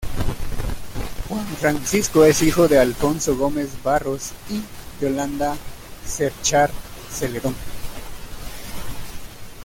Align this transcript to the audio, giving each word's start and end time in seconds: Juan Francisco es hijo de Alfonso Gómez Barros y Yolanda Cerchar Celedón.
Juan 1.29 1.45
Francisco 1.57 2.25
es 2.25 2.41
hijo 2.41 2.67
de 2.67 2.79
Alfonso 2.79 3.37
Gómez 3.37 3.69
Barros 3.83 4.31
y 4.49 4.59
Yolanda 4.99 5.55
Cerchar 6.07 6.71
Celedón. 7.11 7.53